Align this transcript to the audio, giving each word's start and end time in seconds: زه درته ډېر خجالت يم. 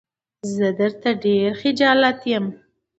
زه 0.55 0.67
درته 0.79 1.09
ډېر 1.23 1.49
خجالت 1.61 2.19
يم. 2.33 2.45